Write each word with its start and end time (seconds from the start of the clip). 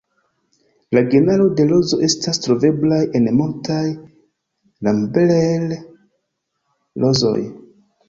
La 0.97 1.03
genaro 1.11 1.45
de 1.59 1.65
rozo 1.71 1.99
estas 2.07 2.41
troveblaj 2.47 3.03
en 3.21 3.31
multaj 3.43 3.85
Rambler-rozoj. 4.91 7.41